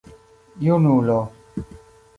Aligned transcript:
junulo 0.65 1.19